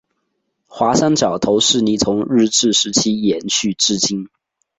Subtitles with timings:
[0.65, 4.27] 华山角头势力从日治时期延续至今。